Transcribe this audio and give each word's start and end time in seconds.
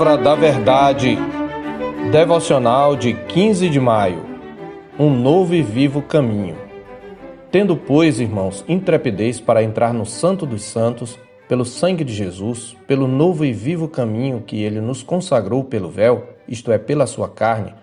Palavra 0.00 0.24
da 0.24 0.34
Verdade. 0.34 1.18
Devocional 2.10 2.96
de 2.96 3.12
15 3.12 3.68
de 3.68 3.78
maio. 3.78 4.24
Um 4.98 5.10
novo 5.10 5.54
e 5.54 5.60
vivo 5.60 6.00
caminho. 6.00 6.56
Tendo, 7.50 7.76
pois, 7.76 8.18
irmãos, 8.18 8.64
intrepidez 8.66 9.38
para 9.38 9.62
entrar 9.62 9.92
no 9.92 10.06
Santo 10.06 10.46
dos 10.46 10.62
Santos, 10.62 11.18
pelo 11.46 11.66
sangue 11.66 12.02
de 12.02 12.14
Jesus, 12.14 12.74
pelo 12.86 13.06
novo 13.06 13.44
e 13.44 13.52
vivo 13.52 13.88
caminho 13.88 14.40
que 14.40 14.62
ele 14.62 14.80
nos 14.80 15.02
consagrou 15.02 15.64
pelo 15.64 15.90
véu, 15.90 16.28
isto 16.48 16.72
é, 16.72 16.78
pela 16.78 17.06
sua 17.06 17.28
carne, 17.28 17.74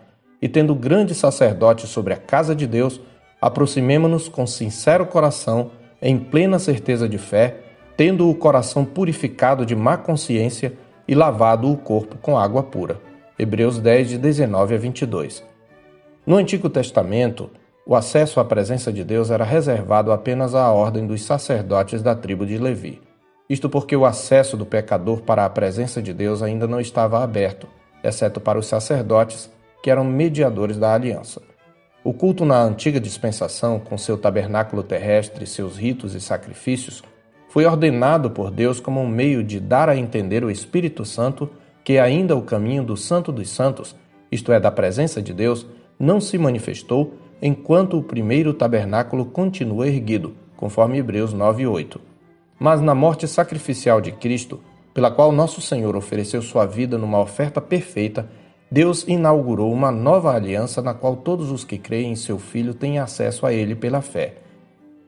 e 0.41 0.49
tendo 0.49 0.73
grande 0.73 1.13
sacerdote 1.13 1.85
sobre 1.85 2.15
a 2.15 2.17
casa 2.17 2.55
de 2.55 2.65
Deus, 2.65 2.99
aproximemo-nos 3.39 4.27
com 4.27 4.47
sincero 4.47 5.05
coração, 5.05 5.69
em 6.01 6.17
plena 6.17 6.57
certeza 6.57 7.07
de 7.07 7.19
fé, 7.19 7.57
tendo 7.95 8.27
o 8.27 8.33
coração 8.33 8.83
purificado 8.83 9.63
de 9.63 9.75
má 9.75 9.97
consciência 9.97 10.73
e 11.07 11.15
lavado 11.15 11.71
o 11.71 11.77
corpo 11.77 12.17
com 12.17 12.37
água 12.37 12.61
pura. 12.63 12.99
Hebreus 13.39 13.79
10, 13.79 14.09
de 14.09 14.17
19 14.17 14.75
a 14.75 14.77
22. 14.77 15.43
No 16.25 16.35
Antigo 16.35 16.69
Testamento, 16.69 17.49
o 17.85 17.95
acesso 17.95 18.39
à 18.39 18.45
presença 18.45 18.91
de 18.91 19.03
Deus 19.03 19.31
era 19.31 19.45
reservado 19.45 20.11
apenas 20.11 20.53
à 20.53 20.69
ordem 20.71 21.07
dos 21.07 21.23
sacerdotes 21.23 22.01
da 22.01 22.13
tribo 22.13 22.45
de 22.45 22.57
Levi. 22.57 23.01
Isto 23.49 23.69
porque 23.69 23.95
o 23.95 24.05
acesso 24.05 24.57
do 24.57 24.65
pecador 24.65 25.21
para 25.21 25.45
a 25.45 25.49
presença 25.49 26.01
de 26.01 26.13
Deus 26.13 26.43
ainda 26.43 26.67
não 26.67 26.81
estava 26.81 27.23
aberto, 27.23 27.67
exceto 28.03 28.41
para 28.41 28.59
os 28.59 28.67
sacerdotes, 28.67 29.49
que 29.81 29.89
eram 29.89 30.03
mediadores 30.03 30.77
da 30.77 30.93
aliança. 30.93 31.41
O 32.03 32.13
culto 32.13 32.43
na 32.43 32.61
antiga 32.61 32.99
dispensação, 32.99 33.79
com 33.79 33.97
seu 33.97 34.17
tabernáculo 34.17 34.83
terrestre, 34.83 35.45
seus 35.45 35.77
ritos 35.77 36.13
e 36.13 36.19
sacrifícios, 36.19 37.01
foi 37.57 37.65
ordenado 37.65 38.29
por 38.29 38.51
Deus 38.51 38.79
como 38.79 39.01
um 39.01 39.07
meio 39.07 39.43
de 39.43 39.59
dar 39.59 39.89
a 39.89 39.97
entender 39.97 40.43
o 40.43 40.51
Espírito 40.51 41.03
Santo 41.03 41.49
que 41.83 41.97
ainda 41.97 42.35
o 42.35 42.43
caminho 42.43 42.83
do 42.83 42.95
Santo 42.95 43.31
dos 43.31 43.49
Santos, 43.49 43.95
isto 44.31 44.51
é, 44.51 44.59
da 44.59 44.69
presença 44.69 45.23
de 45.23 45.33
Deus, 45.33 45.65
não 45.99 46.21
se 46.21 46.37
manifestou 46.37 47.15
enquanto 47.41 47.97
o 47.97 48.03
primeiro 48.03 48.53
tabernáculo 48.53 49.25
continua 49.25 49.87
erguido, 49.87 50.35
conforme 50.55 50.99
Hebreus 50.99 51.33
9:8. 51.33 51.99
Mas 52.59 52.79
na 52.79 52.93
morte 52.93 53.27
sacrificial 53.27 54.01
de 54.01 54.11
Cristo, 54.11 54.61
pela 54.93 55.09
qual 55.09 55.31
nosso 55.31 55.59
Senhor 55.59 55.95
ofereceu 55.95 56.43
sua 56.43 56.67
vida 56.67 56.95
numa 56.95 57.19
oferta 57.19 57.59
perfeita, 57.59 58.29
Deus 58.69 59.03
inaugurou 59.07 59.73
uma 59.73 59.91
nova 59.91 60.31
aliança 60.31 60.79
na 60.79 60.93
qual 60.93 61.15
todos 61.15 61.49
os 61.49 61.63
que 61.63 61.79
creem 61.79 62.11
em 62.11 62.15
seu 62.15 62.37
Filho 62.37 62.75
têm 62.75 62.99
acesso 62.99 63.47
a 63.47 63.51
ele 63.51 63.73
pela 63.73 64.03
fé. 64.03 64.45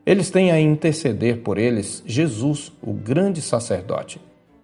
Eles 0.10 0.32
têm 0.32 0.50
a 0.50 0.60
interceder 0.60 1.42
por 1.42 1.60
eles 1.60 2.02
Jesus, 2.04 2.72
o 2.82 2.92
grande 2.92 3.44
sacerdote. 3.44 4.20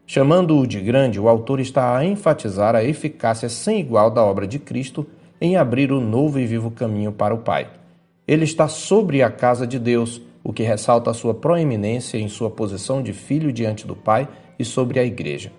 Chamando-o 0.07 0.65
de 0.65 0.81
grande, 0.81 1.19
o 1.19 1.29
autor 1.29 1.59
está 1.59 1.95
a 1.95 2.03
enfatizar 2.03 2.75
a 2.75 2.83
eficácia 2.83 3.47
sem 3.47 3.79
igual 3.79 4.09
da 4.09 4.23
obra 4.23 4.47
de 4.47 4.57
Cristo 4.57 5.05
em 5.39 5.55
abrir 5.55 5.91
o 5.91 6.01
novo 6.01 6.39
e 6.39 6.47
vivo 6.47 6.71
caminho 6.71 7.11
para 7.11 7.35
o 7.35 7.43
Pai. 7.43 7.69
Ele 8.27 8.43
está 8.43 8.67
sobre 8.67 9.21
a 9.21 9.29
casa 9.29 9.67
de 9.67 9.77
Deus, 9.77 10.19
o 10.43 10.51
que 10.51 10.63
ressalta 10.63 11.11
a 11.11 11.13
sua 11.13 11.35
proeminência 11.35 12.17
em 12.17 12.27
sua 12.27 12.49
posição 12.49 13.03
de 13.03 13.13
filho 13.13 13.53
diante 13.53 13.85
do 13.85 13.95
Pai 13.95 14.27
e 14.57 14.65
sobre 14.65 14.99
a 14.99 15.05
Igreja. 15.05 15.51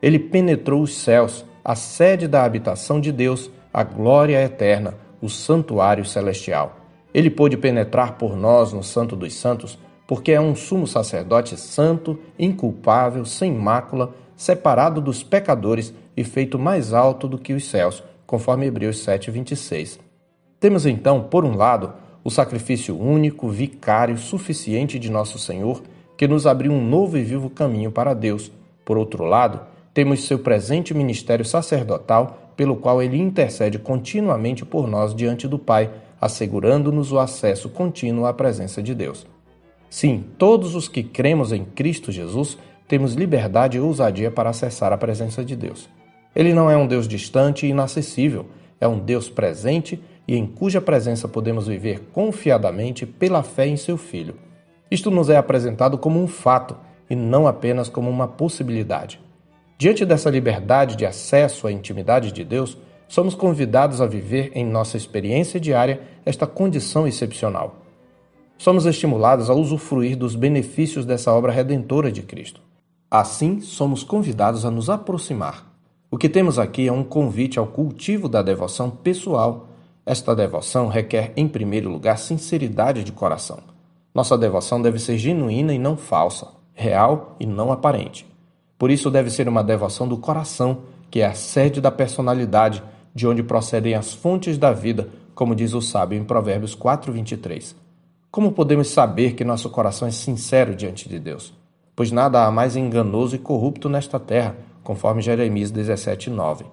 Ele 0.00 0.18
penetrou 0.18 0.80
os 0.80 0.96
céus, 0.96 1.44
a 1.62 1.74
sede 1.74 2.26
da 2.26 2.44
habitação 2.44 2.98
de 2.98 3.12
Deus, 3.12 3.50
a 3.70 3.84
glória 3.84 4.42
eterna, 4.42 4.94
o 5.20 5.28
santuário 5.28 6.06
celestial. 6.06 6.83
Ele 7.14 7.30
pôde 7.30 7.56
penetrar 7.56 8.18
por 8.18 8.36
nós 8.36 8.72
no 8.72 8.82
Santo 8.82 9.14
dos 9.14 9.34
Santos, 9.34 9.78
porque 10.06 10.32
é 10.32 10.40
um 10.40 10.56
sumo 10.56 10.86
sacerdote 10.86 11.56
santo, 11.56 12.18
inculpável, 12.36 13.24
sem 13.24 13.52
mácula, 13.52 14.12
separado 14.36 15.00
dos 15.00 15.22
pecadores 15.22 15.94
e 16.16 16.24
feito 16.24 16.58
mais 16.58 16.92
alto 16.92 17.28
do 17.28 17.38
que 17.38 17.54
os 17.54 17.66
céus, 17.66 18.02
conforme 18.26 18.66
Hebreus 18.66 18.98
7:26. 18.98 20.00
Temos 20.58 20.86
então, 20.86 21.22
por 21.22 21.44
um 21.44 21.56
lado, 21.56 21.92
o 22.24 22.30
sacrifício 22.30 22.98
único, 22.98 23.48
vicário, 23.48 24.18
suficiente 24.18 24.98
de 24.98 25.10
nosso 25.10 25.38
Senhor, 25.38 25.82
que 26.16 26.26
nos 26.26 26.46
abriu 26.46 26.72
um 26.72 26.84
novo 26.84 27.16
e 27.16 27.22
vivo 27.22 27.50
caminho 27.50 27.92
para 27.92 28.14
Deus. 28.14 28.50
Por 28.84 28.96
outro 28.96 29.24
lado, 29.24 29.60
temos 29.92 30.26
seu 30.26 30.38
presente 30.38 30.92
ministério 30.94 31.44
sacerdotal, 31.44 32.52
pelo 32.56 32.76
qual 32.76 33.02
ele 33.02 33.20
intercede 33.20 33.78
continuamente 33.78 34.64
por 34.64 34.88
nós 34.88 35.14
diante 35.14 35.46
do 35.46 35.58
Pai, 35.58 35.90
assegurando-nos 36.24 37.12
o 37.12 37.18
acesso 37.18 37.68
contínuo 37.68 38.24
à 38.24 38.32
presença 38.32 38.82
de 38.82 38.94
Deus. 38.94 39.26
Sim, 39.90 40.24
todos 40.38 40.74
os 40.74 40.88
que 40.88 41.02
cremos 41.02 41.52
em 41.52 41.66
Cristo 41.66 42.10
Jesus 42.10 42.56
temos 42.88 43.12
liberdade 43.12 43.76
e 43.76 43.80
ousadia 43.80 44.30
para 44.30 44.48
acessar 44.48 44.90
a 44.90 44.96
presença 44.96 45.44
de 45.44 45.54
Deus. 45.54 45.86
Ele 46.34 46.54
não 46.54 46.70
é 46.70 46.78
um 46.78 46.86
Deus 46.86 47.06
distante 47.06 47.66
e 47.66 47.68
inacessível, 47.68 48.46
é 48.80 48.88
um 48.88 48.98
Deus 48.98 49.28
presente 49.28 50.02
e 50.26 50.34
em 50.34 50.46
cuja 50.46 50.80
presença 50.80 51.28
podemos 51.28 51.66
viver 51.66 52.08
confiadamente 52.10 53.04
pela 53.04 53.42
fé 53.42 53.66
em 53.66 53.76
seu 53.76 53.98
Filho. 53.98 54.36
Isto 54.90 55.10
nos 55.10 55.28
é 55.28 55.36
apresentado 55.36 55.98
como 55.98 56.22
um 56.22 56.26
fato 56.26 56.74
e 57.10 57.14
não 57.14 57.46
apenas 57.46 57.90
como 57.90 58.08
uma 58.08 58.26
possibilidade. 58.26 59.20
Diante 59.76 60.06
dessa 60.06 60.30
liberdade 60.30 60.96
de 60.96 61.04
acesso 61.04 61.66
à 61.66 61.72
intimidade 61.72 62.32
de 62.32 62.44
Deus, 62.44 62.78
somos 63.08 63.34
convidados 63.34 64.00
a 64.00 64.06
viver 64.06 64.52
em 64.54 64.64
nossa 64.64 64.96
experiência 64.96 65.60
diária 65.60 66.02
esta 66.24 66.46
condição 66.46 67.06
excepcional. 67.06 67.76
Somos 68.56 68.86
estimulados 68.86 69.50
a 69.50 69.54
usufruir 69.54 70.16
dos 70.16 70.34
benefícios 70.34 71.04
dessa 71.04 71.32
obra 71.32 71.52
redentora 71.52 72.10
de 72.10 72.22
Cristo. 72.22 72.60
Assim, 73.10 73.60
somos 73.60 74.02
convidados 74.02 74.64
a 74.64 74.70
nos 74.70 74.88
aproximar. 74.88 75.72
O 76.10 76.16
que 76.16 76.28
temos 76.28 76.58
aqui 76.58 76.86
é 76.86 76.92
um 76.92 77.02
convite 77.02 77.58
ao 77.58 77.66
cultivo 77.66 78.28
da 78.28 78.40
devoção 78.42 78.90
pessoal. 78.90 79.68
Esta 80.06 80.34
devoção 80.34 80.88
requer, 80.88 81.32
em 81.36 81.48
primeiro 81.48 81.90
lugar, 81.90 82.18
sinceridade 82.18 83.02
de 83.02 83.12
coração. 83.12 83.58
Nossa 84.14 84.38
devoção 84.38 84.80
deve 84.80 84.98
ser 84.98 85.18
genuína 85.18 85.74
e 85.74 85.78
não 85.78 85.96
falsa, 85.96 86.48
real 86.72 87.36
e 87.40 87.46
não 87.46 87.72
aparente. 87.72 88.26
Por 88.78 88.90
isso, 88.90 89.10
deve 89.10 89.28
ser 89.28 89.48
uma 89.48 89.64
devoção 89.64 90.06
do 90.06 90.16
coração, 90.16 90.82
que 91.10 91.20
é 91.20 91.26
a 91.26 91.34
sede 91.34 91.80
da 91.80 91.90
personalidade, 91.90 92.82
de 93.14 93.26
onde 93.26 93.42
procedem 93.42 93.94
as 93.94 94.12
fontes 94.12 94.58
da 94.58 94.72
vida, 94.72 95.08
como 95.34 95.54
diz 95.54 95.72
o 95.72 95.80
sábio 95.80 96.18
em 96.18 96.24
Provérbios 96.24 96.74
4:23. 96.74 97.76
Como 98.30 98.52
podemos 98.52 98.88
saber 98.88 99.34
que 99.34 99.44
nosso 99.44 99.70
coração 99.70 100.08
é 100.08 100.10
sincero 100.10 100.74
diante 100.74 101.08
de 101.08 101.18
Deus? 101.18 101.54
Pois 101.94 102.10
nada 102.10 102.44
há 102.44 102.50
mais 102.50 102.74
enganoso 102.74 103.36
e 103.36 103.38
corrupto 103.38 103.88
nesta 103.88 104.18
terra, 104.18 104.56
conforme 104.82 105.22
Jeremias 105.22 105.70
17:9. 105.70 106.66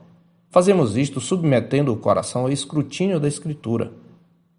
Fazemos 0.49 0.97
isto 0.97 1.21
submetendo 1.21 1.93
o 1.93 1.97
coração 1.97 2.41
ao 2.41 2.51
escrutínio 2.51 3.19
da 3.19 3.27
Escritura, 3.27 3.91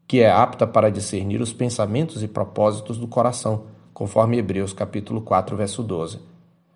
que 0.06 0.20
é 0.20 0.30
apta 0.30 0.66
para 0.66 0.90
discernir 0.90 1.40
os 1.40 1.52
pensamentos 1.52 2.22
e 2.22 2.28
propósitos 2.28 2.96
do 2.96 3.08
coração, 3.08 3.64
conforme 3.92 4.38
Hebreus 4.38 4.72
capítulo 4.72 5.20
4, 5.20 5.56
verso 5.56 5.82
12. 5.82 6.20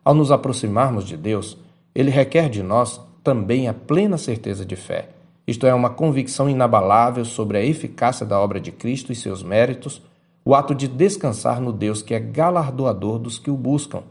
Ao 0.05 0.15
nos 0.15 0.31
aproximarmos 0.31 1.05
de 1.05 1.17
Deus, 1.17 1.57
ele 1.95 2.11
requer 2.11 2.51
de 2.51 2.63
nós 2.63 3.01
também 3.27 3.67
a 3.67 3.75
plena 3.75 4.17
certeza 4.17 4.65
de 4.65 4.77
fé, 4.77 5.09
isto 5.49 5.67
é, 5.67 5.75
uma 5.75 5.91
convicção 5.91 6.49
inabalável 6.49 7.25
sobre 7.25 7.59
a 7.59 7.65
eficácia 7.65 8.25
da 8.25 8.39
obra 8.39 8.61
de 8.61 8.71
Cristo 8.71 9.11
e 9.11 9.17
seus 9.17 9.43
méritos, 9.43 10.01
o 10.45 10.55
ato 10.55 10.73
de 10.73 10.87
descansar 10.87 11.61
no 11.61 11.73
Deus 11.73 12.03
que 12.03 12.15
é 12.15 12.21
galardoador 12.21 13.19
dos 13.19 13.37
que 13.37 13.51
o 13.51 13.57
buscam. 13.57 14.05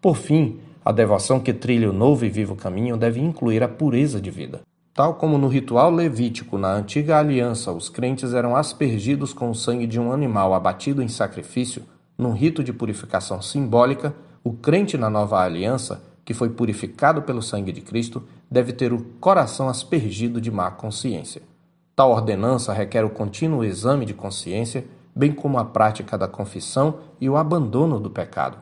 Por 0.00 0.16
fim, 0.16 0.60
a 0.84 0.92
devoção 0.92 1.40
que 1.40 1.52
trilha 1.52 1.90
o 1.90 1.92
novo 1.92 2.24
e 2.24 2.28
vivo 2.28 2.54
caminho 2.54 2.96
deve 2.96 3.18
incluir 3.20 3.64
a 3.64 3.68
pureza 3.68 4.20
de 4.20 4.30
vida. 4.30 4.60
Tal 4.94 5.14
como 5.14 5.36
no 5.36 5.48
ritual 5.48 5.90
levítico 5.90 6.56
na 6.56 6.72
antiga 6.72 7.18
aliança, 7.18 7.72
os 7.72 7.88
crentes 7.88 8.32
eram 8.32 8.54
aspergidos 8.54 9.32
com 9.32 9.50
o 9.50 9.56
sangue 9.56 9.88
de 9.88 9.98
um 9.98 10.12
animal 10.12 10.54
abatido 10.54 11.02
em 11.02 11.08
sacrifício, 11.08 11.82
num 12.16 12.32
rito 12.32 12.62
de 12.62 12.72
purificação 12.72 13.42
simbólica, 13.42 14.14
o 14.44 14.52
crente 14.52 14.96
na 14.96 15.10
nova 15.10 15.42
aliança 15.42 16.00
que 16.24 16.34
foi 16.34 16.50
purificado 16.50 17.22
pelo 17.22 17.42
sangue 17.42 17.72
de 17.72 17.80
Cristo, 17.80 18.22
deve 18.52 18.74
ter 18.74 18.92
o 18.92 19.02
coração 19.18 19.66
aspergido 19.66 20.38
de 20.38 20.50
má 20.50 20.70
consciência. 20.70 21.40
Tal 21.96 22.10
ordenança 22.10 22.70
requer 22.70 23.02
o 23.02 23.08
contínuo 23.08 23.64
exame 23.64 24.04
de 24.04 24.12
consciência, 24.12 24.84
bem 25.16 25.32
como 25.32 25.58
a 25.58 25.64
prática 25.64 26.18
da 26.18 26.28
confissão 26.28 26.98
e 27.18 27.30
o 27.30 27.38
abandono 27.38 27.98
do 27.98 28.10
pecado. 28.10 28.58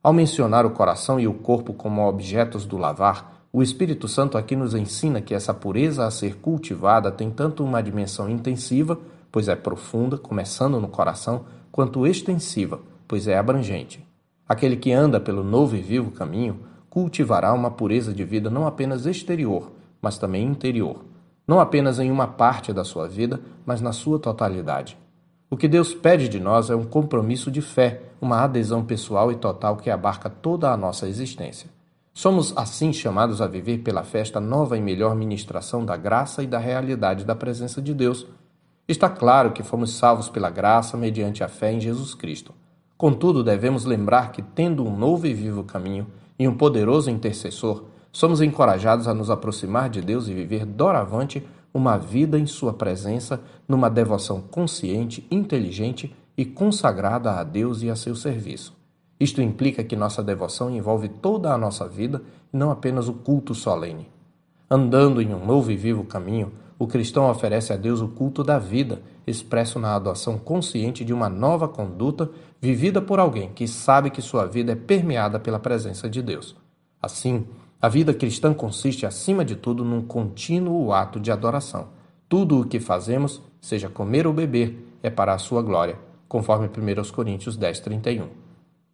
Ao 0.00 0.12
mencionar 0.12 0.64
o 0.64 0.70
coração 0.70 1.18
e 1.18 1.26
o 1.26 1.34
corpo 1.34 1.72
como 1.72 2.06
objetos 2.06 2.64
do 2.64 2.76
lavar, 2.78 3.46
o 3.52 3.64
Espírito 3.64 4.06
Santo 4.06 4.38
aqui 4.38 4.54
nos 4.54 4.76
ensina 4.76 5.20
que 5.20 5.34
essa 5.34 5.52
pureza 5.52 6.06
a 6.06 6.10
ser 6.12 6.36
cultivada 6.36 7.10
tem 7.10 7.28
tanto 7.28 7.64
uma 7.64 7.82
dimensão 7.82 8.28
intensiva, 8.28 8.96
pois 9.32 9.48
é 9.48 9.56
profunda, 9.56 10.16
começando 10.16 10.80
no 10.80 10.86
coração, 10.86 11.46
quanto 11.72 12.06
extensiva, 12.06 12.78
pois 13.08 13.26
é 13.26 13.36
abrangente. 13.36 14.06
Aquele 14.48 14.76
que 14.76 14.92
anda 14.92 15.18
pelo 15.18 15.42
novo 15.42 15.74
e 15.74 15.80
vivo 15.80 16.12
caminho 16.12 16.60
cultivará 16.92 17.54
uma 17.54 17.70
pureza 17.70 18.12
de 18.12 18.22
vida 18.22 18.50
não 18.50 18.66
apenas 18.66 19.06
exterior, 19.06 19.72
mas 20.02 20.18
também 20.18 20.44
interior, 20.44 21.02
não 21.48 21.58
apenas 21.58 21.98
em 21.98 22.10
uma 22.10 22.26
parte 22.26 22.70
da 22.70 22.84
sua 22.84 23.08
vida, 23.08 23.40
mas 23.64 23.80
na 23.80 23.92
sua 23.92 24.18
totalidade. 24.18 24.98
O 25.48 25.56
que 25.56 25.66
Deus 25.66 25.94
pede 25.94 26.28
de 26.28 26.38
nós 26.38 26.68
é 26.68 26.76
um 26.76 26.84
compromisso 26.84 27.50
de 27.50 27.62
fé, 27.62 28.02
uma 28.20 28.42
adesão 28.42 28.84
pessoal 28.84 29.32
e 29.32 29.36
total 29.36 29.76
que 29.76 29.88
abarca 29.88 30.28
toda 30.28 30.70
a 30.70 30.76
nossa 30.76 31.08
existência. 31.08 31.70
Somos 32.12 32.52
assim 32.58 32.92
chamados 32.92 33.40
a 33.40 33.46
viver 33.46 33.78
pela 33.78 34.04
festa 34.04 34.38
nova 34.38 34.76
e 34.76 34.80
melhor 34.82 35.14
ministração 35.16 35.86
da 35.86 35.96
graça 35.96 36.42
e 36.42 36.46
da 36.46 36.58
realidade 36.58 37.24
da 37.24 37.34
presença 37.34 37.80
de 37.80 37.94
Deus. 37.94 38.26
Está 38.86 39.08
claro 39.08 39.52
que 39.52 39.62
fomos 39.62 39.94
salvos 39.96 40.28
pela 40.28 40.50
graça 40.50 40.94
mediante 40.98 41.42
a 41.42 41.48
fé 41.48 41.72
em 41.72 41.80
Jesus 41.80 42.14
Cristo. 42.14 42.52
Contudo, 42.98 43.42
devemos 43.42 43.86
lembrar 43.86 44.30
que, 44.30 44.42
tendo 44.42 44.86
um 44.86 44.94
novo 44.94 45.26
e 45.26 45.32
vivo 45.32 45.64
caminho 45.64 46.06
e 46.42 46.48
um 46.48 46.56
poderoso 46.56 47.08
intercessor, 47.08 47.84
somos 48.10 48.40
encorajados 48.40 49.06
a 49.06 49.14
nos 49.14 49.30
aproximar 49.30 49.88
de 49.88 50.00
Deus 50.00 50.26
e 50.26 50.34
viver 50.34 50.66
doravante 50.66 51.46
uma 51.72 51.96
vida 51.96 52.36
em 52.36 52.46
Sua 52.46 52.72
presença, 52.72 53.40
numa 53.68 53.88
devoção 53.88 54.40
consciente, 54.40 55.24
inteligente 55.30 56.12
e 56.36 56.44
consagrada 56.44 57.30
a 57.38 57.44
Deus 57.44 57.80
e 57.84 57.90
a 57.90 57.94
seu 57.94 58.16
serviço. 58.16 58.76
Isto 59.20 59.40
implica 59.40 59.84
que 59.84 59.94
nossa 59.94 60.20
devoção 60.20 60.68
envolve 60.68 61.08
toda 61.08 61.52
a 61.52 61.56
nossa 61.56 61.86
vida 61.86 62.20
e 62.52 62.56
não 62.56 62.72
apenas 62.72 63.06
o 63.06 63.12
culto 63.12 63.54
solene. 63.54 64.10
Andando 64.68 65.22
em 65.22 65.32
um 65.32 65.46
novo 65.46 65.70
e 65.70 65.76
vivo 65.76 66.02
caminho, 66.02 66.50
o 66.78 66.86
cristão 66.86 67.30
oferece 67.30 67.72
a 67.72 67.76
Deus 67.76 68.00
o 68.00 68.08
culto 68.08 68.42
da 68.42 68.58
vida, 68.58 69.00
expresso 69.26 69.78
na 69.78 69.94
adoção 69.94 70.38
consciente 70.38 71.04
de 71.04 71.12
uma 71.12 71.28
nova 71.28 71.68
conduta 71.68 72.30
vivida 72.60 73.00
por 73.00 73.18
alguém 73.18 73.50
que 73.50 73.68
sabe 73.68 74.10
que 74.10 74.22
sua 74.22 74.46
vida 74.46 74.72
é 74.72 74.76
permeada 74.76 75.38
pela 75.38 75.58
presença 75.58 76.08
de 76.08 76.22
Deus. 76.22 76.56
Assim, 77.00 77.46
a 77.80 77.88
vida 77.88 78.14
cristã 78.14 78.54
consiste, 78.54 79.04
acima 79.04 79.44
de 79.44 79.56
tudo, 79.56 79.84
num 79.84 80.02
contínuo 80.02 80.92
ato 80.92 81.18
de 81.18 81.32
adoração. 81.32 81.88
Tudo 82.28 82.60
o 82.60 82.64
que 82.64 82.78
fazemos, 82.78 83.42
seja 83.60 83.88
comer 83.88 84.26
ou 84.26 84.32
beber, 84.32 84.88
é 85.02 85.10
para 85.10 85.34
a 85.34 85.38
sua 85.38 85.62
glória, 85.62 85.98
conforme 86.28 86.68
1 86.68 87.12
Coríntios 87.12 87.56
10, 87.56 87.80
31. 87.80 88.28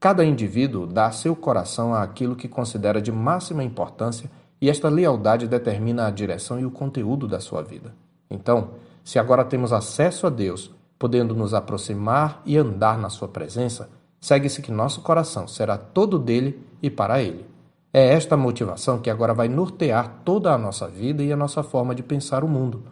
Cada 0.00 0.24
indivíduo 0.24 0.86
dá 0.86 1.10
seu 1.10 1.36
coração 1.36 1.92
àquilo 1.92 2.36
que 2.36 2.48
considera 2.48 3.02
de 3.02 3.12
máxima 3.12 3.64
importância 3.64 4.30
e 4.60 4.68
esta 4.68 4.88
lealdade 4.88 5.46
determina 5.46 6.06
a 6.06 6.10
direção 6.10 6.58
e 6.58 6.64
o 6.64 6.70
conteúdo 6.70 7.28
da 7.28 7.40
sua 7.40 7.62
vida. 7.62 7.94
Então, 8.30 8.70
se 9.04 9.18
agora 9.18 9.44
temos 9.44 9.72
acesso 9.72 10.26
a 10.26 10.30
Deus, 10.30 10.70
podendo 10.98 11.34
nos 11.34 11.54
aproximar 11.54 12.42
e 12.44 12.58
andar 12.58 12.98
na 12.98 13.08
Sua 13.08 13.28
presença, 13.28 13.88
segue-se 14.20 14.60
que 14.60 14.72
nosso 14.72 15.00
coração 15.00 15.46
será 15.46 15.78
todo 15.78 16.18
dele 16.18 16.60
e 16.82 16.90
para 16.90 17.22
Ele. 17.22 17.46
É 17.92 18.12
esta 18.12 18.36
motivação 18.36 18.98
que 18.98 19.08
agora 19.08 19.32
vai 19.32 19.48
nortear 19.48 20.20
toda 20.24 20.52
a 20.52 20.58
nossa 20.58 20.88
vida 20.88 21.22
e 21.22 21.32
a 21.32 21.36
nossa 21.36 21.62
forma 21.62 21.94
de 21.94 22.02
pensar 22.02 22.44
o 22.44 22.48
mundo. 22.48 22.82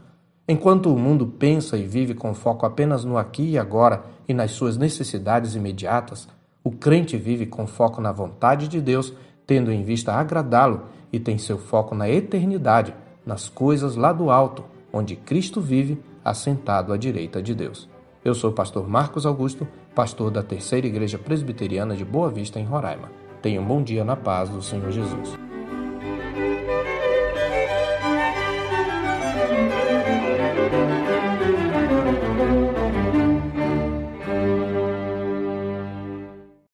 Enquanto 0.49 0.95
o 0.95 0.99
mundo 0.99 1.27
pensa 1.27 1.77
e 1.77 1.83
vive 1.83 2.15
com 2.15 2.33
foco 2.33 2.65
apenas 2.65 3.05
no 3.05 3.19
aqui 3.19 3.51
e 3.51 3.59
agora 3.59 4.05
e 4.29 4.33
nas 4.33 4.53
suas 4.53 4.77
necessidades 4.77 5.55
imediatas, 5.55 6.29
o 6.63 6.71
crente 6.71 7.17
vive 7.17 7.47
com 7.47 7.67
foco 7.67 8.01
na 8.01 8.13
vontade 8.13 8.69
de 8.69 8.81
Deus, 8.81 9.13
tendo 9.47 9.71
em 9.71 9.83
vista 9.83 10.15
agradá-lo 10.15 10.85
e 11.13 11.19
tem 11.19 11.39
seu 11.39 11.59
foco 11.59 11.95
na 11.95 12.09
eternidade, 12.09 12.95
nas 13.25 13.49
coisas 13.49 13.97
lá 13.97 14.13
do 14.13 14.31
alto, 14.31 14.65
onde 14.93 15.17
Cristo 15.17 15.61
vive, 15.61 16.01
assentado 16.25 16.93
à 16.93 16.97
direita 16.97 17.43
de 17.43 17.55
Deus. 17.55 17.89
Eu 18.25 18.35
sou 18.35 18.51
o 18.51 18.55
pastor 18.55 18.89
Marcos 18.89 19.25
Augusto, 19.25 19.67
pastor 19.95 20.31
da 20.31 20.43
Terceira 20.43 20.87
Igreja 20.87 21.19
Presbiteriana 21.19 21.95
de 21.95 22.05
Boa 22.05 22.31
Vista, 22.31 22.59
em 22.59 22.65
Roraima. 22.65 23.11
Tenha 23.41 23.61
um 23.61 23.65
bom 23.65 23.83
dia 23.83 24.05
na 24.05 24.17
paz 24.17 24.49
do 24.49 24.61
Senhor 24.61 24.91
Jesus. 24.91 25.46